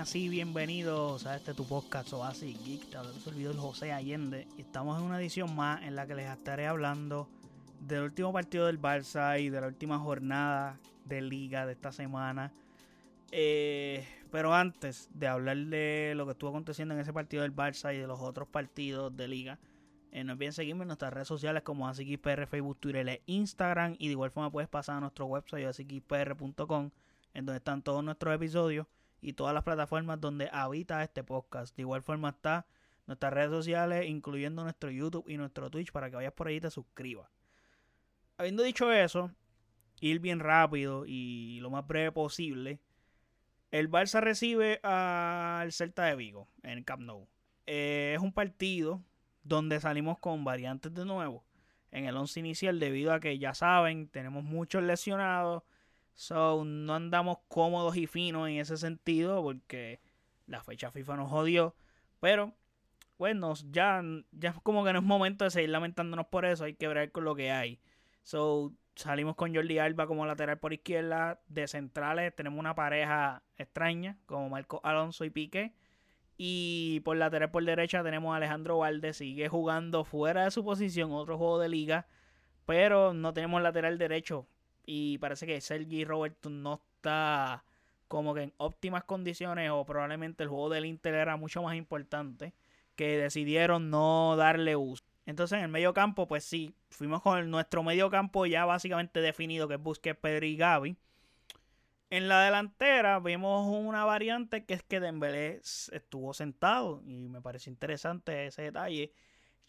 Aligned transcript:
buenas 0.00 0.16
y 0.16 0.30
bienvenidos 0.30 1.26
a 1.26 1.36
este 1.36 1.52
tu 1.52 1.66
podcast 1.66 2.10
Oasis 2.14 2.58
Geek. 2.64 2.88
Te 2.88 2.96
habla 2.96 3.10
el 3.10 3.56
José 3.58 3.92
Allende 3.92 4.48
y 4.56 4.62
estamos 4.62 4.98
en 4.98 5.04
una 5.04 5.20
edición 5.20 5.54
más 5.54 5.82
en 5.82 5.94
la 5.94 6.06
que 6.06 6.14
les 6.14 6.26
estaré 6.30 6.66
hablando 6.66 7.28
del 7.80 8.04
último 8.04 8.32
partido 8.32 8.64
del 8.64 8.80
Barça 8.80 9.38
y 9.38 9.50
de 9.50 9.60
la 9.60 9.66
última 9.66 9.98
jornada 9.98 10.80
de 11.04 11.20
liga 11.20 11.66
de 11.66 11.74
esta 11.74 11.92
semana. 11.92 12.50
Eh, 13.30 14.08
pero 14.30 14.54
antes 14.54 15.10
de 15.12 15.28
hablar 15.28 15.58
de 15.58 16.14
lo 16.16 16.24
que 16.24 16.32
estuvo 16.32 16.48
aconteciendo 16.48 16.94
en 16.94 17.00
ese 17.00 17.12
partido 17.12 17.42
del 17.42 17.54
Barça 17.54 17.94
y 17.94 17.98
de 17.98 18.06
los 18.06 18.20
otros 18.20 18.48
partidos 18.48 19.14
de 19.14 19.28
liga, 19.28 19.58
eh, 20.12 20.24
no 20.24 20.32
olviden 20.32 20.54
seguirme 20.54 20.84
en 20.84 20.88
nuestras 20.88 21.12
redes 21.12 21.28
sociales 21.28 21.62
como 21.62 21.86
AsiKPR, 21.86 22.46
Facebook, 22.46 22.78
Twitter 22.80 23.06
e 23.06 23.22
Instagram. 23.26 23.96
Y 23.98 24.06
de 24.06 24.12
igual 24.12 24.30
forma 24.30 24.50
puedes 24.50 24.70
pasar 24.70 24.96
a 24.96 25.00
nuestro 25.00 25.26
website 25.26 25.66
asikpr.com 25.66 26.90
en 27.34 27.44
donde 27.44 27.58
están 27.58 27.82
todos 27.82 28.02
nuestros 28.02 28.34
episodios 28.34 28.86
y 29.20 29.34
todas 29.34 29.54
las 29.54 29.64
plataformas 29.64 30.20
donde 30.20 30.48
habita 30.52 31.02
este 31.02 31.24
podcast. 31.24 31.76
De 31.76 31.82
igual 31.82 32.02
forma 32.02 32.30
está 32.30 32.66
nuestras 33.06 33.32
redes 33.32 33.50
sociales, 33.50 34.06
incluyendo 34.06 34.62
nuestro 34.62 34.90
YouTube 34.90 35.28
y 35.28 35.36
nuestro 35.36 35.70
Twitch, 35.70 35.92
para 35.92 36.10
que 36.10 36.16
vayas 36.16 36.32
por 36.32 36.48
ahí 36.48 36.56
y 36.56 36.60
te 36.60 36.70
suscribas. 36.70 37.28
Habiendo 38.38 38.62
dicho 38.62 38.92
eso, 38.92 39.30
ir 40.00 40.20
bien 40.20 40.40
rápido 40.40 41.04
y 41.06 41.58
lo 41.60 41.70
más 41.70 41.86
breve 41.86 42.12
posible. 42.12 42.80
El 43.70 43.90
Barça 43.90 44.20
recibe 44.20 44.80
al 44.82 45.72
Celta 45.72 46.04
de 46.04 46.16
Vigo 46.16 46.48
en 46.62 46.78
el 46.78 46.84
Camp 46.84 47.02
Nou. 47.02 47.28
Eh, 47.66 48.14
es 48.16 48.22
un 48.22 48.32
partido 48.32 49.02
donde 49.42 49.80
salimos 49.80 50.18
con 50.18 50.44
variantes 50.44 50.92
de 50.94 51.04
nuevo 51.04 51.44
en 51.92 52.06
el 52.06 52.16
11 52.16 52.40
inicial 52.40 52.78
debido 52.78 53.12
a 53.12 53.20
que 53.20 53.38
ya 53.38 53.54
saben, 53.54 54.08
tenemos 54.08 54.44
muchos 54.44 54.82
lesionados 54.82 55.62
So, 56.14 56.64
no 56.64 56.94
andamos 56.94 57.38
cómodos 57.48 57.96
y 57.96 58.06
finos 58.06 58.48
en 58.48 58.58
ese 58.58 58.76
sentido 58.76 59.42
porque 59.42 60.00
la 60.46 60.62
fecha 60.62 60.90
FIFA 60.90 61.16
nos 61.16 61.30
jodió. 61.30 61.74
Pero, 62.20 62.54
bueno, 63.18 63.54
ya, 63.70 64.02
ya 64.32 64.52
como 64.62 64.84
que 64.84 64.92
no 64.92 64.98
es 64.98 65.04
momento 65.04 65.44
de 65.44 65.50
seguir 65.50 65.70
lamentándonos 65.70 66.26
por 66.26 66.44
eso. 66.44 66.64
Hay 66.64 66.74
que 66.74 66.88
ver 66.88 67.12
con 67.12 67.24
lo 67.24 67.34
que 67.34 67.50
hay. 67.50 67.80
So, 68.22 68.72
salimos 68.94 69.36
con 69.36 69.54
Jordi 69.54 69.78
Alba 69.78 70.06
como 70.06 70.26
lateral 70.26 70.58
por 70.58 70.72
izquierda. 70.72 71.40
De 71.48 71.66
centrales 71.68 72.34
tenemos 72.34 72.58
una 72.58 72.74
pareja 72.74 73.42
extraña 73.56 74.18
como 74.26 74.50
Marco 74.50 74.80
Alonso 74.84 75.24
y 75.24 75.30
Piqué. 75.30 75.74
Y 76.36 77.00
por 77.04 77.16
lateral 77.16 77.50
por 77.50 77.64
derecha 77.64 78.02
tenemos 78.02 78.32
a 78.32 78.36
Alejandro 78.36 78.78
Valde. 78.78 79.12
Sigue 79.12 79.48
jugando 79.48 80.04
fuera 80.04 80.44
de 80.44 80.50
su 80.50 80.64
posición, 80.64 81.12
otro 81.12 81.38
juego 81.38 81.58
de 81.58 81.68
liga. 81.68 82.06
Pero 82.66 83.12
no 83.14 83.32
tenemos 83.32 83.62
lateral 83.62 83.98
derecho 83.98 84.46
y 84.84 85.18
parece 85.18 85.46
que 85.46 85.60
Sergi 85.60 86.04
Roberto 86.04 86.50
no 86.50 86.74
está 86.74 87.64
como 88.08 88.34
que 88.34 88.42
en 88.42 88.52
óptimas 88.56 89.04
condiciones 89.04 89.70
o 89.70 89.84
probablemente 89.84 90.42
el 90.42 90.48
juego 90.48 90.68
del 90.68 90.84
Inter 90.84 91.14
era 91.14 91.36
mucho 91.36 91.62
más 91.62 91.76
importante 91.76 92.52
que 92.96 93.18
decidieron 93.18 93.88
no 93.88 94.34
darle 94.36 94.74
uso. 94.74 95.04
Entonces 95.26 95.58
en 95.58 95.64
el 95.64 95.70
medio 95.70 95.94
campo, 95.94 96.26
pues 96.26 96.44
sí, 96.44 96.74
fuimos 96.90 97.22
con 97.22 97.50
nuestro 97.50 97.84
medio 97.84 98.10
campo 98.10 98.46
ya 98.46 98.64
básicamente 98.64 99.20
definido 99.20 99.68
que 99.68 99.74
es 99.74 99.80
Busquets, 99.80 100.18
Pedro 100.18 100.44
y 100.44 100.56
Gaby. 100.56 100.96
En 102.10 102.26
la 102.26 102.42
delantera 102.42 103.20
vimos 103.20 103.68
una 103.68 104.04
variante 104.04 104.64
que 104.64 104.74
es 104.74 104.82
que 104.82 104.98
Dembélé 104.98 105.60
estuvo 105.92 106.34
sentado 106.34 107.02
y 107.06 107.28
me 107.28 107.40
parece 107.40 107.70
interesante 107.70 108.46
ese 108.46 108.62
detalle. 108.62 109.12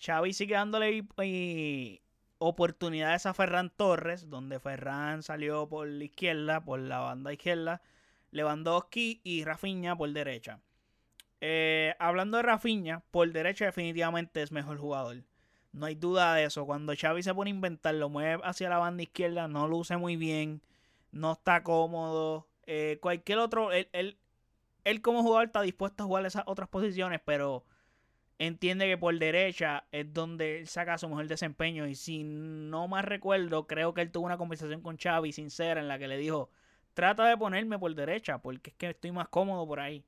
Xavi 0.03 0.33
sigue 0.33 0.55
dándole 0.55 1.05
y, 1.23 2.01
oportunidades 2.41 3.27
a 3.27 3.35
Ferran 3.35 3.69
Torres, 3.69 4.27
donde 4.27 4.59
Ferran 4.59 5.21
salió 5.21 5.69
por 5.69 5.87
la 5.87 6.03
izquierda, 6.03 6.65
por 6.65 6.79
la 6.79 6.97
banda 6.97 7.31
izquierda, 7.31 7.83
Lewandowski 8.31 9.21
y 9.23 9.43
Rafinha 9.43 9.95
por 9.95 10.09
derecha. 10.09 10.59
Eh, 11.39 11.93
hablando 11.99 12.37
de 12.37 12.43
Rafinha, 12.43 13.03
por 13.11 13.31
derecha 13.31 13.65
definitivamente 13.65 14.41
es 14.41 14.51
mejor 14.51 14.79
jugador. 14.79 15.17
No 15.71 15.85
hay 15.85 15.93
duda 15.93 16.33
de 16.33 16.45
eso. 16.45 16.65
Cuando 16.65 16.93
Xavi 16.99 17.21
se 17.21 17.33
pone 17.35 17.51
a 17.51 17.53
inventar, 17.53 17.93
lo 17.93 18.09
mueve 18.09 18.41
hacia 18.43 18.69
la 18.69 18.79
banda 18.79 19.03
izquierda, 19.03 19.47
no 19.47 19.67
luce 19.67 19.95
muy 19.97 20.15
bien, 20.15 20.63
no 21.11 21.33
está 21.33 21.61
cómodo. 21.61 22.47
Eh, 22.65 22.97
cualquier 23.01 23.37
otro, 23.37 23.71
él, 23.71 23.87
él, 23.93 24.17
él 24.83 25.01
como 25.03 25.21
jugador 25.21 25.45
está 25.45 25.61
dispuesto 25.61 26.03
a 26.03 26.07
jugar 26.07 26.25
esas 26.25 26.43
otras 26.47 26.69
posiciones, 26.69 27.21
pero 27.23 27.65
entiende 28.47 28.87
que 28.87 28.97
por 28.97 29.17
derecha 29.19 29.85
es 29.91 30.11
donde 30.13 30.59
él 30.59 30.67
saca 30.67 30.97
su 30.97 31.07
mejor 31.07 31.27
desempeño. 31.27 31.87
Y 31.87 31.93
si 31.93 32.23
no 32.23 32.87
más 32.87 33.05
recuerdo, 33.05 33.67
creo 33.67 33.93
que 33.93 34.01
él 34.01 34.11
tuvo 34.11 34.25
una 34.25 34.37
conversación 34.37 34.81
con 34.81 34.97
Xavi 34.97 35.31
sincera 35.31 35.79
en 35.79 35.87
la 35.87 35.99
que 35.99 36.07
le 36.07 36.17
dijo, 36.17 36.49
trata 36.95 37.25
de 37.27 37.37
ponerme 37.37 37.77
por 37.77 37.93
derecha 37.93 38.39
porque 38.39 38.71
es 38.71 38.75
que 38.75 38.89
estoy 38.89 39.11
más 39.11 39.27
cómodo 39.29 39.67
por 39.67 39.79
ahí. 39.79 40.03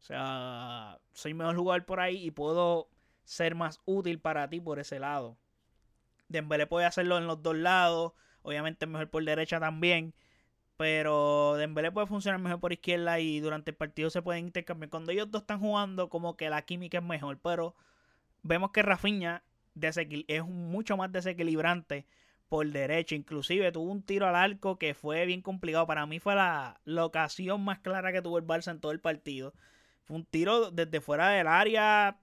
O 0.00 0.02
sea, 0.02 0.98
soy 1.12 1.32
mejor 1.32 1.56
jugador 1.56 1.84
por 1.84 2.00
ahí 2.00 2.16
y 2.24 2.32
puedo 2.32 2.88
ser 3.22 3.54
más 3.54 3.80
útil 3.84 4.18
para 4.18 4.48
ti 4.50 4.60
por 4.60 4.80
ese 4.80 4.98
lado. 4.98 5.36
Dembélé 6.28 6.66
puede 6.66 6.86
hacerlo 6.86 7.18
en 7.18 7.26
los 7.28 7.40
dos 7.40 7.56
lados, 7.56 8.14
obviamente 8.42 8.86
mejor 8.86 9.10
por 9.10 9.24
derecha 9.24 9.60
también. 9.60 10.12
Pero 10.80 11.56
Dembélé 11.58 11.92
puede 11.92 12.06
funcionar 12.06 12.40
mejor 12.40 12.58
por 12.58 12.72
izquierda 12.72 13.20
y 13.20 13.38
durante 13.40 13.70
el 13.70 13.76
partido 13.76 14.08
se 14.08 14.22
pueden 14.22 14.46
intercambiar. 14.46 14.88
Cuando 14.88 15.12
ellos 15.12 15.30
dos 15.30 15.42
están 15.42 15.60
jugando, 15.60 16.08
como 16.08 16.38
que 16.38 16.48
la 16.48 16.62
química 16.62 16.96
es 16.96 17.04
mejor. 17.04 17.38
Pero 17.42 17.74
vemos 18.42 18.70
que 18.70 18.80
Rafinha 18.80 19.42
es 20.26 20.44
mucho 20.46 20.96
más 20.96 21.12
desequilibrante 21.12 22.06
por 22.48 22.66
derecha. 22.66 23.14
Inclusive 23.14 23.70
tuvo 23.72 23.92
un 23.92 24.02
tiro 24.02 24.26
al 24.26 24.34
arco 24.34 24.78
que 24.78 24.94
fue 24.94 25.26
bien 25.26 25.42
complicado. 25.42 25.86
Para 25.86 26.06
mí 26.06 26.18
fue 26.18 26.34
la, 26.34 26.80
ocasión 27.04 27.62
más 27.62 27.80
clara 27.80 28.10
que 28.10 28.22
tuvo 28.22 28.38
el 28.38 28.46
Barça 28.46 28.70
en 28.70 28.80
todo 28.80 28.92
el 28.92 29.00
partido. 29.00 29.52
Fue 30.04 30.16
un 30.16 30.24
tiro 30.24 30.70
desde 30.70 31.02
fuera 31.02 31.28
del 31.28 31.46
área 31.46 32.20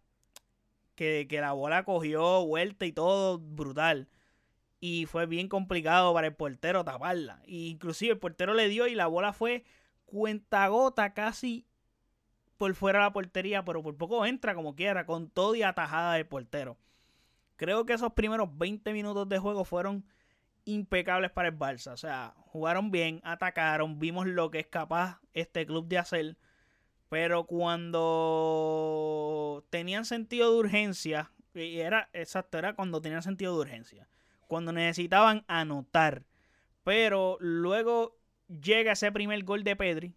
que, 0.95 1.27
que 1.29 1.41
la 1.41 1.51
bola 1.51 1.83
cogió 1.85 2.43
vuelta 2.43 2.87
y 2.87 2.91
todo 2.91 3.37
brutal 3.37 4.07
y 4.79 5.05
fue 5.05 5.25
bien 5.25 5.47
complicado 5.49 6.13
para 6.13 6.27
el 6.27 6.35
portero 6.35 6.83
taparla. 6.83 7.41
inclusive 7.45 8.13
el 8.13 8.19
portero 8.19 8.53
le 8.53 8.69
dio 8.69 8.87
y 8.87 8.95
la 8.95 9.07
bola 9.07 9.33
fue 9.33 9.65
cuenta 10.05 10.67
gota 10.67 11.13
casi 11.13 11.65
por 12.57 12.73
fuera 12.75 12.99
de 12.99 13.05
la 13.05 13.13
portería, 13.13 13.65
pero 13.65 13.83
por 13.83 13.97
poco 13.97 14.25
entra 14.25 14.55
como 14.55 14.75
quiera, 14.75 15.05
con 15.05 15.29
todo 15.29 15.55
y 15.55 15.63
atajada 15.63 16.13
del 16.15 16.25
portero. 16.25 16.77
Creo 17.55 17.85
que 17.85 17.93
esos 17.93 18.13
primeros 18.13 18.57
20 18.57 18.93
minutos 18.93 19.29
de 19.29 19.39
juego 19.39 19.63
fueron 19.65 20.05
impecables 20.65 21.31
para 21.31 21.49
el 21.49 21.57
Barça. 21.57 21.91
O 21.93 21.97
sea, 21.97 22.33
jugaron 22.37 22.91
bien, 22.91 23.21
atacaron, 23.23 23.99
vimos 23.99 24.27
lo 24.27 24.49
que 24.51 24.59
es 24.59 24.67
capaz 24.67 25.19
este 25.33 25.65
club 25.65 25.87
de 25.87 25.97
hacer. 25.99 26.37
Pero 27.09 27.45
cuando 27.45 28.03
tenían 29.69 30.05
sentido 30.05 30.51
de 30.51 30.57
urgencia, 30.57 31.31
y 31.53 31.79
era 31.79 32.09
exacto, 32.13 32.57
era 32.57 32.75
cuando 32.75 33.01
tenían 33.01 33.21
sentido 33.23 33.53
de 33.55 33.61
urgencia 33.61 34.07
cuando 34.47 34.71
necesitaban 34.71 35.43
anotar. 35.47 36.23
Pero 36.83 37.37
luego 37.39 38.17
llega 38.47 38.93
ese 38.93 39.11
primer 39.11 39.43
gol 39.43 39.63
de 39.63 39.75
Pedri 39.75 40.15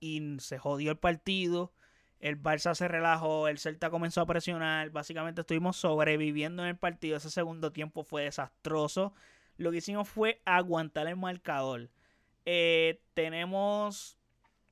y 0.00 0.36
se 0.40 0.58
jodió 0.58 0.90
el 0.90 0.98
partido. 0.98 1.72
El 2.20 2.42
Barça 2.42 2.74
se 2.74 2.88
relajó, 2.88 3.46
el 3.46 3.58
Celta 3.58 3.90
comenzó 3.90 4.22
a 4.22 4.26
presionar. 4.26 4.90
Básicamente 4.90 5.42
estuvimos 5.42 5.76
sobreviviendo 5.76 6.62
en 6.62 6.70
el 6.70 6.76
partido. 6.76 7.16
Ese 7.16 7.30
segundo 7.30 7.70
tiempo 7.72 8.02
fue 8.02 8.24
desastroso. 8.24 9.12
Lo 9.56 9.70
que 9.70 9.78
hicimos 9.78 10.08
fue 10.08 10.40
aguantar 10.44 11.06
el 11.06 11.16
marcador. 11.16 11.90
Eh, 12.44 13.00
tenemos. 13.14 14.18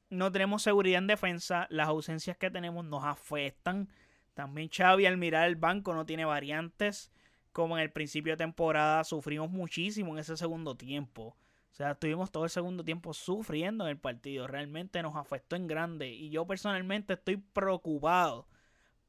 No 0.09 0.33
tenemos 0.33 0.63
seguridad 0.63 0.99
en 0.99 1.07
defensa. 1.07 1.67
Las 1.71 1.89
ausencias 1.89 2.37
que 2.37 2.51
tenemos 2.51 2.85
nos 2.85 3.05
afectan. 3.05 3.89
También 4.35 4.69
Xavi 4.69 5.07
al 5.07 5.17
mirar 5.17 5.47
el 5.49 5.57
banco 5.57 5.95
no 5.95 6.07
tiene 6.07 6.25
variantes 6.25 7.11
como 7.57 7.79
en 7.79 7.83
el 7.85 7.91
principio 7.91 8.35
de 8.35 8.37
temporada, 8.37 9.03
sufrimos 9.03 9.51
muchísimo 9.51 10.13
en 10.13 10.19
ese 10.19 10.37
segundo 10.37 10.77
tiempo. 10.77 11.39
O 11.73 11.75
sea, 11.75 11.93
estuvimos 11.93 12.31
todo 12.31 12.45
el 12.45 12.51
segundo 12.51 12.85
tiempo 12.85 13.15
sufriendo 13.15 13.85
en 13.85 13.93
el 13.93 13.99
partido. 13.99 14.47
Realmente 14.47 15.03
nos 15.03 15.17
afectó 15.17 15.57
en 15.57 15.67
grande. 15.67 16.11
Y 16.11 16.29
yo 16.29 16.47
personalmente 16.47 17.15
estoy 17.15 17.39
preocupado 17.39 18.47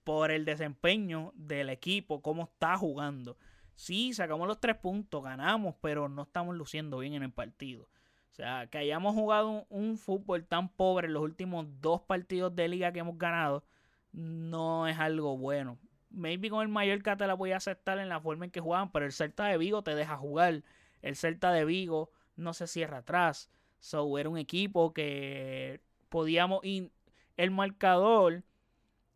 por 0.05 0.31
el 0.31 0.45
desempeño 0.45 1.33
del 1.35 1.69
equipo, 1.69 2.21
cómo 2.21 2.43
está 2.43 2.77
jugando. 2.77 3.37
Sí, 3.75 4.13
sacamos 4.13 4.47
los 4.47 4.61
tres 4.61 4.77
puntos, 4.77 5.21
ganamos, 5.21 5.75
pero 5.81 6.07
no 6.07 6.21
estamos 6.21 6.55
luciendo 6.55 6.99
bien 6.99 7.15
en 7.15 7.23
el 7.23 7.33
partido. 7.33 7.89
O 8.31 8.33
sea, 8.33 8.67
que 8.67 8.77
hayamos 8.77 9.13
jugado 9.13 9.65
un, 9.67 9.97
fútbol 9.97 10.45
tan 10.45 10.69
pobre 10.69 11.07
en 11.07 11.13
los 11.15 11.23
últimos 11.23 11.65
dos 11.81 11.99
partidos 11.99 12.55
de 12.55 12.69
liga 12.69 12.93
que 12.93 12.99
hemos 12.99 13.17
ganado, 13.17 13.65
no 14.13 14.87
es 14.87 14.97
algo 14.97 15.37
bueno 15.37 15.77
maybe 16.17 16.49
con 16.49 16.61
el 16.61 16.67
Mallorca 16.67 17.15
te 17.15 17.27
la 17.27 17.33
voy 17.35 17.51
a 17.51 17.57
aceptar 17.57 17.99
en 17.99 18.09
la 18.09 18.19
forma 18.19 18.45
en 18.45 18.51
que 18.51 18.59
jugaban, 18.59 18.91
pero 18.91 19.05
el 19.05 19.11
Celta 19.11 19.45
de 19.45 19.57
Vigo 19.57 19.83
te 19.83 19.95
deja 19.95 20.17
jugar. 20.17 20.63
El 21.01 21.15
Celta 21.15 21.51
de 21.51 21.63
Vigo 21.65 22.11
no 22.35 22.53
se 22.53 22.67
cierra 22.67 22.97
atrás. 22.97 23.49
So 23.79 24.17
era 24.17 24.29
un 24.29 24.37
equipo 24.37 24.93
que 24.93 25.81
podíamos 26.09 26.63
ir. 26.63 26.91
El 27.37 27.51
marcador 27.51 28.43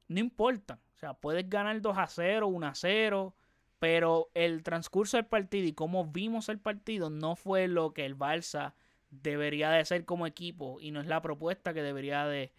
no 0.08 0.20
importa. 0.20 0.80
O 0.96 1.00
sea, 1.00 1.14
puedes 1.16 1.50
ganar 1.50 1.82
2 1.82 1.98
a 1.98 2.08
0, 2.08 2.48
1 2.48 2.68
a 2.68 2.76
0. 2.76 3.36
Pero 3.80 4.30
el 4.36 4.62
transcurso 4.62 5.18
del 5.18 5.26
partido 5.26 5.66
y 5.66 5.74
cómo 5.74 6.06
vimos 6.06 6.50
el 6.50 6.60
partido 6.60 7.10
no 7.10 7.36
fue 7.36 7.68
lo 7.68 7.94
que 7.94 8.06
el 8.06 8.16
Barça 8.16 8.74
debería 9.10 9.72
de 9.72 9.84
ser 9.86 10.06
como 10.06 10.28
equipo. 10.28 10.80
Y 10.80 10.92
no 10.92 11.02
es 11.02 11.08
la 11.08 11.22
propuesta 11.24 11.74
que 11.74 11.82
debería 11.82 12.28
de, 12.28 12.52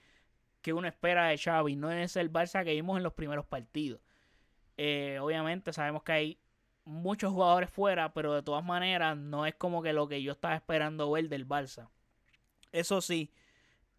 que 0.63 0.73
uno 0.73 0.89
espera 0.89 1.29
de 1.29 1.39
Xavi. 1.39 1.77
No 1.77 1.93
es 1.93 2.17
el 2.17 2.33
Barça 2.33 2.65
que 2.65 2.73
vimos 2.73 2.97
en 2.97 3.05
los 3.05 3.13
primeros 3.13 3.47
partidos. 3.47 4.01
Eh, 4.85 5.21
obviamente 5.21 5.73
sabemos 5.73 6.03
que 6.03 6.11
hay 6.11 6.39
muchos 6.85 7.31
jugadores 7.31 7.71
fuera, 7.71 8.13
pero 8.13 8.35
de 8.35 8.43
todas 8.43 8.65
maneras 8.65 9.17
no 9.17 9.47
es 9.47 9.55
como 9.55 9.81
que 9.81 9.93
lo 9.93 10.09
que 10.09 10.21
yo 10.25 10.33
estaba 10.33 10.57
esperando 10.57 11.09
ver 11.09 11.29
del 11.29 11.47
Barça. 11.47 11.89
Eso 12.73 13.01
sí, 13.01 13.31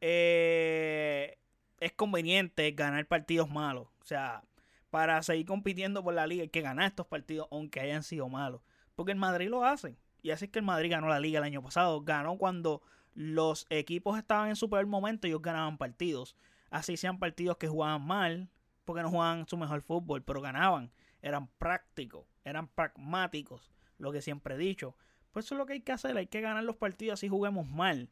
eh, 0.01 1.37
es 1.79 1.93
conveniente 1.93 2.69
ganar 2.71 3.05
partidos 3.05 3.49
malos. 3.49 3.87
O 4.01 4.03
sea, 4.03 4.43
para 4.89 5.23
seguir 5.23 5.45
compitiendo 5.45 6.03
por 6.03 6.15
la 6.15 6.27
liga 6.27 6.41
hay 6.41 6.49
que 6.49 6.59
ganar 6.59 6.87
estos 6.87 7.07
partidos 7.07 7.47
aunque 7.49 7.79
hayan 7.79 8.03
sido 8.03 8.27
malos. 8.27 8.59
Porque 8.93 9.13
el 9.13 9.17
Madrid 9.17 9.47
lo 9.47 9.63
hace. 9.63 9.95
Y 10.21 10.31
así 10.31 10.45
es 10.45 10.51
que 10.51 10.59
el 10.59 10.65
Madrid 10.65 10.91
ganó 10.91 11.07
la 11.07 11.21
liga 11.21 11.39
el 11.39 11.45
año 11.45 11.63
pasado. 11.63 12.01
Ganó 12.01 12.37
cuando 12.37 12.81
los 13.13 13.67
equipos 13.69 14.17
estaban 14.17 14.49
en 14.49 14.57
su 14.57 14.69
peor 14.69 14.85
momento 14.87 15.27
y 15.27 15.29
ellos 15.29 15.41
ganaban 15.41 15.77
partidos. 15.77 16.35
Así 16.71 16.97
sean 16.97 17.19
partidos 17.19 17.55
que 17.55 17.69
jugaban 17.69 18.05
mal, 18.05 18.49
porque 18.85 19.01
no 19.01 19.09
jugaban 19.09 19.47
su 19.47 19.57
mejor 19.57 19.81
fútbol, 19.81 20.23
pero 20.23 20.41
ganaban. 20.41 20.91
Eran 21.21 21.47
prácticos, 21.57 22.25
eran 22.43 22.67
pragmáticos, 22.67 23.71
lo 23.97 24.11
que 24.11 24.21
siempre 24.21 24.55
he 24.55 24.57
dicho. 24.57 24.95
Pues 25.31 25.45
eso 25.45 25.55
es 25.55 25.59
lo 25.59 25.65
que 25.65 25.73
hay 25.73 25.81
que 25.81 25.91
hacer, 25.91 26.17
hay 26.17 26.27
que 26.27 26.41
ganar 26.41 26.63
los 26.63 26.75
partidos 26.75 27.19
así 27.19 27.27
juguemos 27.27 27.67
mal. 27.67 28.09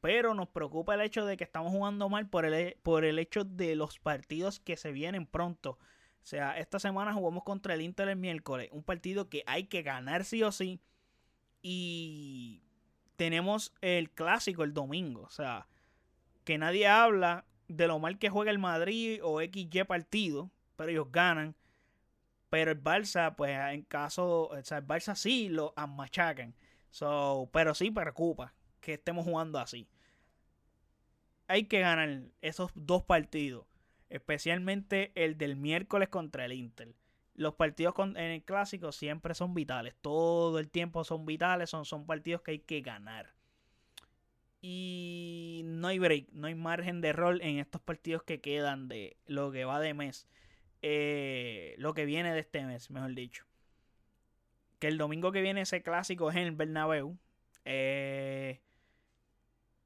Pero 0.00 0.34
nos 0.34 0.48
preocupa 0.48 0.94
el 0.94 1.02
hecho 1.02 1.26
de 1.26 1.36
que 1.36 1.44
estamos 1.44 1.72
jugando 1.72 2.08
mal 2.08 2.28
por 2.28 2.46
el, 2.46 2.76
por 2.82 3.04
el 3.04 3.18
hecho 3.18 3.44
de 3.44 3.74
los 3.76 3.98
partidos 3.98 4.60
que 4.60 4.76
se 4.76 4.92
vienen 4.92 5.26
pronto. 5.26 5.78
O 6.22 6.26
sea, 6.26 6.58
esta 6.58 6.78
semana 6.78 7.12
jugamos 7.12 7.44
contra 7.44 7.74
el 7.74 7.82
Inter 7.82 8.08
el 8.08 8.16
miércoles. 8.16 8.68
Un 8.72 8.82
partido 8.82 9.28
que 9.28 9.42
hay 9.46 9.64
que 9.64 9.82
ganar 9.82 10.24
sí 10.24 10.42
o 10.42 10.52
sí. 10.52 10.80
Y 11.60 12.62
tenemos 13.16 13.74
el 13.80 14.10
clásico 14.10 14.64
el 14.64 14.72
domingo. 14.72 15.22
O 15.22 15.30
sea, 15.30 15.66
que 16.44 16.56
nadie 16.56 16.86
habla 16.86 17.44
de 17.70 17.86
lo 17.86 17.98
mal 17.98 18.18
que 18.18 18.30
juega 18.30 18.50
el 18.50 18.58
Madrid 18.58 19.20
o 19.22 19.40
XY 19.40 19.84
partido. 19.84 20.50
Pero 20.76 20.90
ellos 20.90 21.12
ganan. 21.12 21.54
Pero 22.48 22.72
el 22.72 22.82
Barça, 22.82 23.36
pues 23.36 23.56
en 23.56 23.82
caso, 23.82 24.48
o 24.48 24.62
sea, 24.62 24.78
el 24.78 24.86
Barça 24.86 25.14
sí 25.14 25.48
lo 25.48 25.72
machacan. 25.88 26.54
So, 26.90 27.48
pero 27.52 27.74
sí 27.74 27.90
preocupa 27.90 28.54
que 28.80 28.94
estemos 28.94 29.24
jugando 29.24 29.58
así. 29.58 29.88
Hay 31.46 31.64
que 31.64 31.80
ganar 31.80 32.22
esos 32.40 32.70
dos 32.74 33.02
partidos, 33.02 33.66
especialmente 34.08 35.12
el 35.14 35.38
del 35.38 35.56
miércoles 35.56 36.08
contra 36.08 36.44
el 36.44 36.52
Inter. 36.52 36.94
Los 37.34 37.54
partidos 37.54 37.94
en 37.98 38.16
el 38.16 38.42
clásico 38.42 38.92
siempre 38.92 39.34
son 39.34 39.54
vitales, 39.54 39.94
todo 40.00 40.58
el 40.58 40.68
tiempo 40.68 41.04
son 41.04 41.24
vitales, 41.24 41.70
son, 41.70 41.84
son 41.84 42.06
partidos 42.06 42.42
que 42.42 42.52
hay 42.52 42.58
que 42.58 42.80
ganar. 42.80 43.32
Y 44.62 45.62
no 45.64 45.88
hay 45.88 45.98
break, 45.98 46.32
no 46.32 46.46
hay 46.46 46.54
margen 46.54 47.00
de 47.00 47.08
error 47.08 47.38
en 47.42 47.58
estos 47.58 47.80
partidos 47.80 48.22
que 48.22 48.40
quedan 48.40 48.88
de 48.88 49.16
lo 49.26 49.50
que 49.52 49.64
va 49.64 49.80
de 49.80 49.94
mes. 49.94 50.26
Eh, 50.82 51.74
lo 51.78 51.94
que 51.94 52.04
viene 52.04 52.32
de 52.32 52.40
este 52.40 52.64
mes, 52.64 52.90
mejor 52.90 53.14
dicho. 53.14 53.46
Que 54.78 54.88
el 54.88 54.98
domingo 54.98 55.32
que 55.32 55.42
viene 55.42 55.62
ese 55.62 55.82
clásico 55.82 56.30
es 56.30 56.36
en 56.36 56.42
el 56.42 56.52
Bernabéu. 56.52 57.18
Eh, 57.64 58.60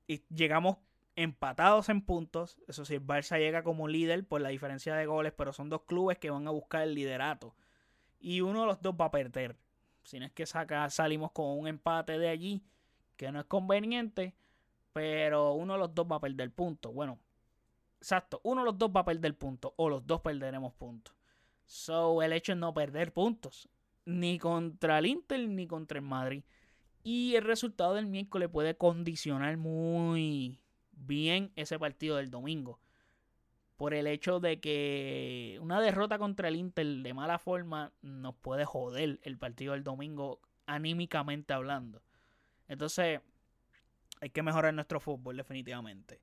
y 0.06 0.22
llegamos 0.34 0.78
empatados 1.16 1.88
en 1.88 2.02
puntos. 2.02 2.58
Eso 2.68 2.84
sí, 2.84 2.94
el 2.94 3.06
Barça 3.06 3.38
llega 3.38 3.62
como 3.62 3.88
líder 3.88 4.26
por 4.26 4.40
la 4.40 4.50
diferencia 4.50 4.94
de 4.94 5.06
goles, 5.06 5.32
pero 5.36 5.52
son 5.52 5.68
dos 5.68 5.82
clubes 5.82 6.18
que 6.18 6.30
van 6.30 6.46
a 6.46 6.50
buscar 6.50 6.82
el 6.82 6.94
liderato. 6.94 7.54
Y 8.20 8.40
uno 8.40 8.62
de 8.62 8.66
los 8.66 8.82
dos 8.82 8.94
va 9.00 9.06
a 9.06 9.10
perder. 9.10 9.56
Si 10.02 10.18
no 10.18 10.26
es 10.26 10.32
que 10.32 10.46
saca, 10.46 10.88
salimos 10.90 11.32
con 11.32 11.58
un 11.58 11.66
empate 11.66 12.18
de 12.18 12.28
allí, 12.28 12.62
que 13.16 13.32
no 13.32 13.40
es 13.40 13.46
conveniente, 13.46 14.34
pero 14.94 15.54
uno 15.54 15.72
de 15.72 15.80
los 15.80 15.94
dos 15.94 16.06
va 16.10 16.16
a 16.16 16.20
perder 16.20 16.52
puntos. 16.52 16.94
Bueno, 16.94 17.18
exacto, 17.98 18.40
uno 18.44 18.62
de 18.62 18.66
los 18.66 18.78
dos 18.78 18.90
va 18.94 19.00
a 19.00 19.04
perder 19.04 19.36
puntos, 19.36 19.72
o 19.76 19.90
los 19.90 20.06
dos 20.06 20.20
perderemos 20.22 20.72
puntos. 20.72 21.14
So, 21.66 22.22
el 22.22 22.32
hecho 22.32 22.52
es 22.52 22.58
no 22.58 22.72
perder 22.72 23.12
puntos, 23.12 23.68
ni 24.04 24.38
contra 24.38 25.00
el 25.00 25.06
Inter 25.06 25.48
ni 25.48 25.66
contra 25.66 25.98
el 25.98 26.04
Madrid. 26.04 26.44
Y 27.02 27.34
el 27.34 27.42
resultado 27.42 27.94
del 27.94 28.06
miércoles 28.06 28.48
puede 28.48 28.76
condicionar 28.76 29.56
muy 29.56 30.60
bien 30.92 31.52
ese 31.56 31.76
partido 31.76 32.16
del 32.16 32.30
domingo. 32.30 32.78
Por 33.76 33.94
el 33.94 34.06
hecho 34.06 34.38
de 34.38 34.60
que 34.60 35.58
una 35.60 35.80
derrota 35.80 36.18
contra 36.18 36.46
el 36.46 36.54
Inter 36.54 36.86
de 36.86 37.14
mala 37.14 37.40
forma 37.40 37.92
nos 38.00 38.36
puede 38.36 38.64
joder 38.64 39.18
el 39.22 39.38
partido 39.38 39.72
del 39.72 39.82
domingo 39.82 40.40
anímicamente 40.66 41.52
hablando. 41.52 42.00
Entonces, 42.68 43.20
hay 44.20 44.30
que 44.30 44.42
mejorar 44.42 44.74
nuestro 44.74 45.00
fútbol 45.00 45.36
definitivamente. 45.36 46.20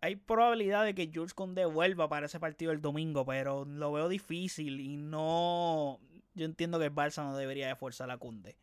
Hay 0.00 0.16
probabilidad 0.16 0.84
de 0.84 0.94
que 0.94 1.10
Jules 1.12 1.34
Conde 1.34 1.64
vuelva 1.64 2.08
para 2.08 2.26
ese 2.26 2.40
partido 2.40 2.72
el 2.72 2.80
domingo, 2.80 3.24
pero 3.24 3.64
lo 3.64 3.92
veo 3.92 4.08
difícil 4.08 4.80
y 4.80 4.96
no... 4.96 6.00
Yo 6.34 6.46
entiendo 6.46 6.78
que 6.78 6.86
el 6.86 6.94
Barça 6.94 7.22
no 7.22 7.36
debería 7.36 7.68
de 7.68 7.76
forzar 7.76 8.10
a 8.10 8.18
Conde 8.18 8.56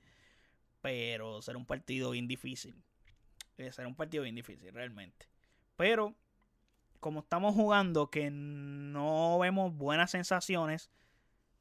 pero 0.82 1.42
será 1.42 1.58
un 1.58 1.66
partido 1.66 2.12
bien 2.12 2.28
difícil. 2.28 2.76
Eh, 3.58 3.72
será 3.72 3.88
un 3.88 3.96
partido 3.96 4.24
bien 4.24 4.36
difícil, 4.36 4.74
realmente. 4.74 5.28
Pero, 5.76 6.16
como 7.00 7.22
estamos 7.22 7.56
jugando 7.56 8.10
que 8.10 8.30
no 8.32 9.38
vemos 9.40 9.76
buenas 9.76 10.12
sensaciones 10.12 10.90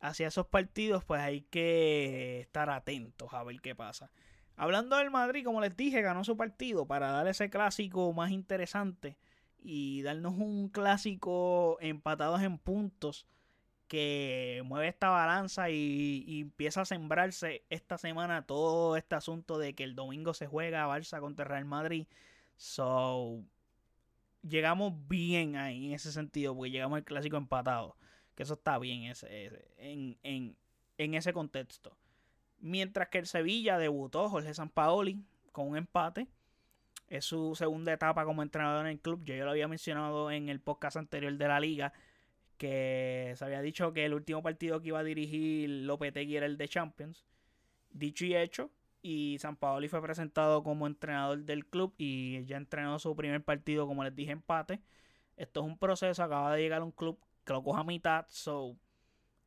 hacia 0.00 0.28
esos 0.28 0.46
partidos, 0.46 1.04
pues 1.04 1.20
hay 1.20 1.42
que 1.42 2.40
estar 2.40 2.70
atentos 2.70 3.32
a 3.32 3.42
ver 3.42 3.60
qué 3.60 3.74
pasa. 3.74 4.10
Hablando 4.58 4.96
del 4.96 5.12
Madrid, 5.12 5.44
como 5.44 5.60
les 5.60 5.76
dije, 5.76 6.02
ganó 6.02 6.24
su 6.24 6.36
partido 6.36 6.84
para 6.84 7.12
dar 7.12 7.28
ese 7.28 7.48
clásico 7.48 8.12
más 8.12 8.32
interesante 8.32 9.16
y 9.62 10.02
darnos 10.02 10.34
un 10.36 10.68
clásico 10.68 11.78
empatados 11.80 12.42
en 12.42 12.58
puntos 12.58 13.24
que 13.86 14.60
mueve 14.64 14.88
esta 14.88 15.10
balanza 15.10 15.70
y, 15.70 16.40
empieza 16.40 16.80
a 16.80 16.84
sembrarse 16.84 17.62
esta 17.70 17.98
semana 17.98 18.46
todo 18.46 18.96
este 18.96 19.14
asunto 19.14 19.58
de 19.58 19.74
que 19.74 19.84
el 19.84 19.94
domingo 19.94 20.34
se 20.34 20.48
juega 20.48 20.88
Barça 20.88 21.20
contra 21.20 21.44
Real 21.44 21.64
Madrid. 21.64 22.08
So, 22.56 23.44
llegamos 24.42 24.92
bien 25.06 25.54
ahí 25.54 25.86
en 25.86 25.92
ese 25.92 26.10
sentido, 26.10 26.56
porque 26.56 26.72
llegamos 26.72 26.96
al 26.96 27.04
clásico 27.04 27.36
empatado. 27.36 27.96
Que 28.34 28.42
eso 28.42 28.54
está 28.54 28.76
bien 28.78 29.04
ese, 29.04 29.68
en, 29.78 30.18
en, 30.24 30.56
en 30.98 31.14
ese 31.14 31.32
contexto. 31.32 31.96
Mientras 32.60 33.08
que 33.08 33.18
el 33.18 33.26
Sevilla 33.26 33.78
debutó 33.78 34.28
Jorge 34.28 34.54
Sampaoli 34.54 35.24
con 35.52 35.68
un 35.68 35.76
empate. 35.76 36.28
Es 37.08 37.24
su 37.24 37.54
segunda 37.54 37.92
etapa 37.92 38.24
como 38.24 38.42
entrenador 38.42 38.86
en 38.86 38.92
el 38.92 39.00
club. 39.00 39.24
Yo 39.24 39.34
ya 39.34 39.44
lo 39.44 39.50
había 39.50 39.66
mencionado 39.66 40.30
en 40.30 40.48
el 40.48 40.60
podcast 40.60 40.96
anterior 40.96 41.32
de 41.36 41.48
la 41.48 41.58
liga 41.58 41.92
que 42.58 43.34
se 43.36 43.44
había 43.44 43.62
dicho 43.62 43.92
que 43.92 44.04
el 44.04 44.14
último 44.14 44.42
partido 44.42 44.80
que 44.82 44.88
iba 44.88 44.98
a 44.98 45.04
dirigir 45.04 45.70
Lopetegui 45.70 46.36
era 46.36 46.46
el 46.46 46.58
de 46.58 46.68
Champions. 46.68 47.24
Dicho 47.90 48.26
y 48.26 48.36
hecho, 48.36 48.70
y 49.00 49.38
San 49.38 49.56
Paoli 49.56 49.88
fue 49.88 50.02
presentado 50.02 50.62
como 50.62 50.86
entrenador 50.86 51.44
del 51.44 51.66
club 51.66 51.94
y 51.98 52.44
ya 52.44 52.56
entrenó 52.56 52.98
su 52.98 53.14
primer 53.16 53.42
partido, 53.42 53.86
como 53.86 54.04
les 54.04 54.14
dije, 54.14 54.32
empate. 54.32 54.80
Esto 55.36 55.60
es 55.60 55.66
un 55.66 55.78
proceso, 55.78 56.22
acaba 56.22 56.54
de 56.54 56.62
llegar 56.62 56.82
a 56.82 56.84
un 56.84 56.90
club 56.90 57.18
que 57.44 57.52
lo 57.52 57.62
coja 57.62 57.80
a 57.80 57.84
mitad, 57.84 58.26
so 58.28 58.76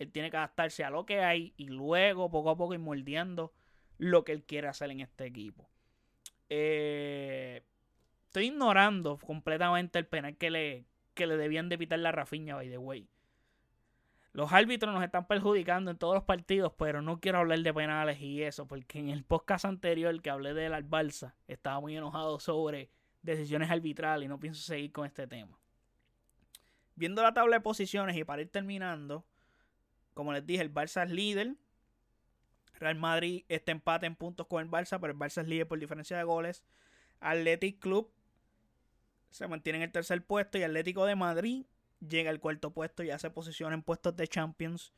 él 0.03 0.11
tiene 0.11 0.31
que 0.31 0.37
adaptarse 0.37 0.83
a 0.83 0.89
lo 0.89 1.05
que 1.05 1.21
hay 1.21 1.53
y 1.57 1.69
luego 1.69 2.29
poco 2.29 2.49
a 2.49 2.57
poco 2.57 2.73
ir 2.73 2.79
moldeando 2.79 3.53
lo 3.97 4.23
que 4.23 4.31
él 4.31 4.43
quiere 4.43 4.67
hacer 4.67 4.91
en 4.91 4.99
este 5.01 5.25
equipo. 5.25 5.69
Eh, 6.49 7.63
estoy 8.25 8.47
ignorando 8.47 9.17
completamente 9.17 9.99
el 9.99 10.07
penal 10.07 10.35
que 10.37 10.49
le, 10.49 10.85
que 11.13 11.27
le 11.27 11.37
debían 11.37 11.69
de 11.69 11.75
evitar 11.75 11.99
la 11.99 12.11
Rafiña, 12.11 12.55
by 12.55 12.69
the 12.69 12.77
way. 12.77 13.07
Los 14.33 14.53
árbitros 14.53 14.93
nos 14.93 15.03
están 15.03 15.27
perjudicando 15.27 15.91
en 15.91 15.97
todos 15.97 16.15
los 16.15 16.23
partidos, 16.23 16.73
pero 16.77 17.01
no 17.01 17.19
quiero 17.19 17.39
hablar 17.39 17.59
de 17.59 17.73
penales 17.73 18.21
y 18.21 18.41
eso, 18.43 18.65
porque 18.65 18.99
en 18.99 19.09
el 19.09 19.25
podcast 19.25 19.65
anterior 19.65 20.21
que 20.21 20.29
hablé 20.29 20.53
del 20.53 20.71
Barça, 20.89 21.33
estaba 21.47 21.81
muy 21.81 21.97
enojado 21.97 22.39
sobre 22.39 22.89
decisiones 23.21 23.69
arbitrales 23.69 24.25
y 24.25 24.29
no 24.29 24.39
pienso 24.39 24.61
seguir 24.61 24.93
con 24.93 25.05
este 25.05 25.27
tema. 25.27 25.59
Viendo 26.95 27.21
la 27.21 27.33
tabla 27.33 27.57
de 27.57 27.61
posiciones 27.61 28.15
y 28.15 28.23
para 28.23 28.41
ir 28.41 28.49
terminando, 28.49 29.25
como 30.13 30.33
les 30.33 30.45
dije, 30.45 30.61
el 30.61 30.73
Barça 30.73 31.05
es 31.05 31.11
líder. 31.11 31.55
Real 32.73 32.95
Madrid 32.95 33.43
está 33.47 33.71
empate 33.71 34.05
en 34.05 34.15
puntos 34.15 34.47
con 34.47 34.61
el 34.61 34.69
Barça, 34.69 34.99
pero 34.99 35.13
el 35.13 35.19
Barça 35.19 35.41
es 35.41 35.47
líder 35.47 35.67
por 35.67 35.79
diferencia 35.79 36.17
de 36.17 36.23
goles. 36.23 36.63
Athletic 37.19 37.79
Club 37.79 38.11
se 39.29 39.47
mantiene 39.47 39.77
en 39.77 39.83
el 39.83 39.91
tercer 39.91 40.25
puesto 40.25 40.57
y 40.57 40.63
Atlético 40.63 41.05
de 41.05 41.15
Madrid 41.15 41.65
llega 41.99 42.31
al 42.31 42.39
cuarto 42.39 42.71
puesto 42.73 43.03
y 43.03 43.07
ya 43.07 43.19
se 43.19 43.29
posiciona 43.29 43.75
en 43.75 43.83
puestos 43.83 44.15
de 44.15 44.27
Champions. 44.27 44.91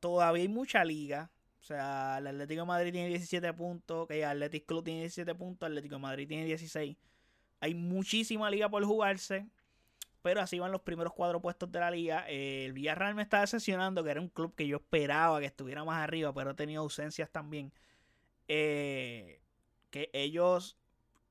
Todavía 0.00 0.42
hay 0.42 0.48
mucha 0.48 0.84
liga. 0.84 1.30
O 1.60 1.62
sea, 1.62 2.18
el 2.18 2.26
Atlético 2.26 2.62
de 2.62 2.66
Madrid 2.66 2.92
tiene 2.92 3.08
17 3.08 3.52
puntos, 3.52 4.08
que 4.08 4.24
Atlético 4.24 4.66
Club 4.66 4.84
tiene 4.84 5.00
17 5.00 5.34
puntos, 5.34 5.66
Atlético 5.66 5.96
de 5.96 6.00
Madrid 6.00 6.26
tiene 6.26 6.44
16. 6.46 6.96
Hay 7.60 7.74
muchísima 7.74 8.50
liga 8.50 8.68
por 8.68 8.82
jugarse, 8.84 9.46
pero 10.22 10.40
así 10.40 10.58
van 10.58 10.72
los 10.72 10.82
primeros 10.82 11.12
cuatro 11.14 11.40
puestos 11.40 11.70
de 11.72 11.80
la 11.80 11.90
liga. 11.90 12.28
el 12.28 12.72
Villarreal 12.72 13.14
me 13.14 13.22
está 13.22 13.40
decepcionando, 13.40 14.04
que 14.04 14.10
era 14.10 14.20
un 14.20 14.28
club 14.28 14.54
que 14.54 14.66
yo 14.66 14.76
esperaba 14.78 15.40
que 15.40 15.46
estuviera 15.46 15.84
más 15.84 16.02
arriba, 16.02 16.32
pero 16.32 16.50
ha 16.50 16.54
tenido 16.54 16.82
ausencias 16.82 17.30
también. 17.30 17.72
Eh, 18.48 19.40
que 19.90 20.10
ellos 20.12 20.76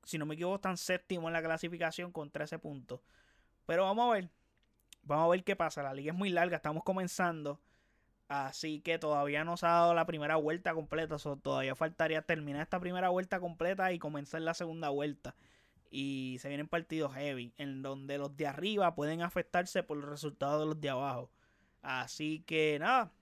si 0.04 0.18
no 0.18 0.26
me 0.26 0.34
equivoco, 0.34 0.56
están 0.56 0.76
séptimo 0.76 1.28
en 1.28 1.32
la 1.32 1.42
clasificación 1.42 2.12
con 2.12 2.30
13 2.30 2.58
puntos. 2.58 3.00
Pero 3.66 3.84
vamos 3.84 4.08
a 4.08 4.12
ver. 4.14 4.30
Vamos 5.02 5.26
a 5.26 5.28
ver 5.28 5.44
qué 5.44 5.56
pasa. 5.56 5.82
La 5.82 5.94
liga 5.94 6.12
es 6.12 6.18
muy 6.18 6.30
larga, 6.30 6.56
estamos 6.56 6.82
comenzando. 6.82 7.60
Así 8.28 8.80
que 8.80 8.98
todavía 8.98 9.44
no 9.44 9.56
se 9.56 9.66
ha 9.66 9.70
dado 9.70 9.94
la 9.94 10.06
primera 10.06 10.36
vuelta 10.36 10.74
completa. 10.74 11.16
todavía 11.18 11.74
faltaría 11.74 12.22
terminar 12.22 12.62
esta 12.62 12.80
primera 12.80 13.08
vuelta 13.08 13.40
completa 13.40 13.92
y 13.92 13.98
comenzar 13.98 14.42
la 14.42 14.54
segunda 14.54 14.88
vuelta. 14.88 15.34
Y 15.90 16.38
se 16.40 16.48
vienen 16.48 16.68
partidos 16.68 17.14
heavy, 17.14 17.52
en 17.58 17.82
donde 17.82 18.16
los 18.16 18.36
de 18.36 18.46
arriba 18.46 18.94
pueden 18.94 19.22
afectarse 19.22 19.82
por 19.82 19.98
los 19.98 20.08
resultados 20.08 20.60
de 20.60 20.66
los 20.66 20.80
de 20.80 20.90
abajo. 20.90 21.30
Así 21.82 22.44
que 22.46 22.78
nada. 22.78 23.12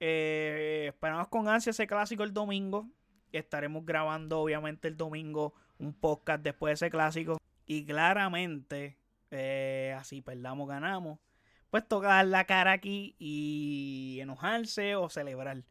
Eh, 0.00 0.86
esperamos 0.88 1.28
con 1.28 1.48
ansia 1.48 1.70
ese 1.70 1.86
clásico 1.86 2.24
el 2.24 2.34
domingo. 2.34 2.88
Estaremos 3.32 3.84
grabando 3.84 4.40
obviamente 4.40 4.88
el 4.88 4.96
domingo 4.96 5.54
un 5.78 5.92
podcast 5.94 6.42
después 6.42 6.70
de 6.70 6.86
ese 6.86 6.90
clásico. 6.90 7.38
Y 7.66 7.84
claramente, 7.84 8.98
eh, 9.30 9.94
así 9.98 10.20
perdamos, 10.22 10.68
ganamos. 10.68 11.18
Pues 11.70 11.86
toca 11.86 12.08
dar 12.08 12.26
la 12.26 12.44
cara 12.44 12.72
aquí 12.72 13.16
y 13.18 14.18
enojarse 14.20 14.96
o 14.96 15.08
celebrar. 15.08 15.64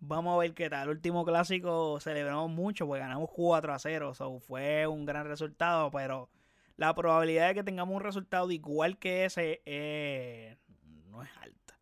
Vamos 0.00 0.34
a 0.34 0.38
ver 0.38 0.54
qué 0.54 0.70
tal. 0.70 0.84
El 0.84 0.96
último 0.96 1.24
clásico 1.26 2.00
celebramos 2.00 2.50
mucho, 2.50 2.86
pues 2.86 3.00
ganamos 3.00 3.28
4 3.32 3.74
a 3.74 3.78
0. 3.78 4.14
So, 4.14 4.40
fue 4.40 4.86
un 4.86 5.04
gran 5.04 5.26
resultado, 5.26 5.90
pero 5.90 6.30
la 6.76 6.94
probabilidad 6.94 7.48
de 7.48 7.54
que 7.54 7.62
tengamos 7.62 7.94
un 7.94 8.02
resultado 8.02 8.50
igual 8.50 8.98
que 8.98 9.26
ese 9.26 9.60
eh, 9.66 10.56
no 11.10 11.22
es 11.22 11.28
alta. 11.42 11.78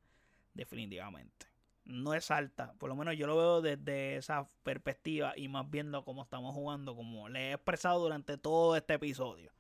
Definitivamente. 0.53 1.47
No 1.85 2.13
es 2.13 2.31
alta. 2.33 2.75
Por 2.79 2.89
lo 2.89 2.97
menos 2.97 3.17
yo 3.17 3.29
lo 3.29 3.37
veo 3.37 3.63
desde 3.63 4.17
esa 4.17 4.49
perspectiva 4.65 5.35
y 5.37 5.47
más 5.49 5.71
viendo 5.71 6.05
cómo 6.05 6.23
estamos 6.23 6.55
jugando, 6.55 6.97
como 6.97 7.29
le 7.29 7.51
he 7.51 7.53
expresado 7.53 8.01
durante 8.01 8.37
todo 8.37 8.77
este 8.77 8.95
episodio. 8.95 9.53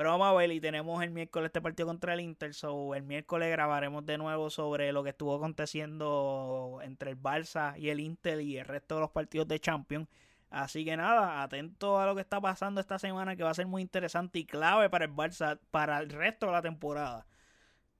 Pero 0.00 0.12
vamos 0.12 0.28
a 0.28 0.32
ver, 0.32 0.50
y 0.50 0.62
tenemos 0.62 1.02
el 1.02 1.10
miércoles 1.10 1.48
este 1.48 1.60
partido 1.60 1.86
contra 1.86 2.14
el 2.14 2.20
Inter. 2.20 2.54
So, 2.54 2.94
el 2.94 3.02
miércoles 3.02 3.50
grabaremos 3.50 4.06
de 4.06 4.16
nuevo 4.16 4.48
sobre 4.48 4.92
lo 4.92 5.04
que 5.04 5.10
estuvo 5.10 5.36
aconteciendo 5.36 6.78
entre 6.82 7.10
el 7.10 7.20
Barça 7.20 7.78
y 7.78 7.90
el 7.90 8.00
Inter 8.00 8.40
y 8.40 8.56
el 8.56 8.64
resto 8.64 8.94
de 8.94 9.02
los 9.02 9.10
partidos 9.10 9.46
de 9.48 9.60
Champions. 9.60 10.08
Así 10.48 10.86
que 10.86 10.96
nada, 10.96 11.42
atento 11.42 12.00
a 12.00 12.06
lo 12.06 12.14
que 12.14 12.22
está 12.22 12.40
pasando 12.40 12.80
esta 12.80 12.98
semana, 12.98 13.36
que 13.36 13.42
va 13.42 13.50
a 13.50 13.54
ser 13.54 13.66
muy 13.66 13.82
interesante 13.82 14.38
y 14.38 14.46
clave 14.46 14.88
para 14.88 15.04
el 15.04 15.12
Barça 15.12 15.58
para 15.70 15.98
el 15.98 16.08
resto 16.08 16.46
de 16.46 16.52
la 16.52 16.62
temporada. 16.62 17.26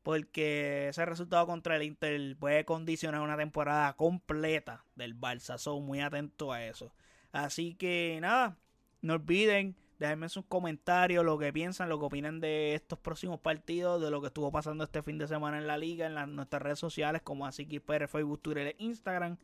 Porque 0.03 0.89
ese 0.89 1.05
resultado 1.05 1.47
contra 1.47 1.77
el 1.77 1.83
Inter 1.83 2.35
puede 2.39 2.65
condicionar 2.65 3.21
una 3.21 3.37
temporada 3.37 3.93
completa 3.93 4.87
del 4.95 5.21
Barça. 5.21 5.59
Son 5.59 5.85
muy 5.85 6.01
atentos 6.01 6.51
a 6.51 6.65
eso. 6.65 6.95
Así 7.31 7.75
que 7.75 8.17
nada, 8.23 8.57
no 9.03 9.13
olviden 9.13 9.77
Déjenme 10.01 10.31
sus 10.31 10.47
comentarios, 10.47 11.23
lo 11.23 11.37
que 11.37 11.53
piensan, 11.53 11.91
lo 11.91 11.99
que 11.99 12.07
opinan 12.07 12.41
de 12.41 12.75
estos 12.75 12.99
próximos 12.99 13.39
partidos, 13.39 14.01
de 14.01 14.11
lo 14.11 14.23
que 14.23 14.29
estuvo 14.29 14.51
pasando 14.51 14.83
este 14.83 15.03
fin 15.03 15.19
de 15.19 15.29
semana 15.29 15.59
en 15.59 15.67
la 15.67 15.77
liga, 15.77 16.07
en 16.07 16.37
nuestras 16.37 16.63
redes 16.63 16.79
sociales 16.79 17.21
como 17.21 17.45
AsiKisPR, 17.45 18.09
Facebook, 18.09 18.41
Twitter 18.41 18.69
e 18.69 18.77
Instagram. 18.79 19.37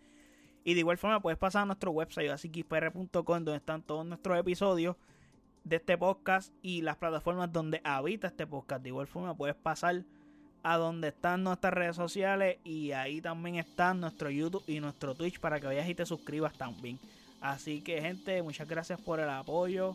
Y 0.65 0.73
de 0.73 0.81
igual 0.81 0.97
forma 0.97 1.21
puedes 1.21 1.39
pasar 1.39 1.65
a 1.65 1.67
nuestro 1.67 1.91
website 1.91 2.31
asikispr.com 2.31 3.13
donde 3.23 3.57
están 3.57 3.83
todos 3.83 4.07
nuestros 4.07 4.39
episodios 4.39 4.97
de 5.63 5.77
este 5.77 5.99
podcast 5.99 6.51
y 6.63 6.81
las 6.81 6.97
plataformas 6.97 7.53
donde 7.53 7.83
habita 7.85 8.29
este 8.29 8.47
podcast. 8.47 8.83
De 8.83 8.89
igual 8.89 9.09
forma 9.09 9.37
puedes 9.37 9.57
pasar 9.57 10.05
a 10.63 10.79
donde 10.79 11.09
están 11.09 11.45
nuestras 11.45 11.75
redes 11.75 11.97
sociales 11.97 12.57
y 12.65 12.93
ahí 12.93 13.21
también 13.21 13.57
están 13.57 14.01
nuestro 14.01 14.31
YouTube 14.31 14.65
y 14.67 14.81
nuestro 14.81 15.15
Twitch 15.15 15.39
para 15.39 15.61
que 15.61 15.67
vayas 15.67 15.87
y 15.87 15.95
te 15.95 16.07
suscribas 16.07 16.55
también. 16.57 16.99
Así 17.43 17.83
que 17.83 18.01
gente, 18.01 18.43
muchas 18.43 18.67
gracias 18.67 18.99
por 18.99 19.21
el 19.21 19.29
apoyo. 19.29 19.95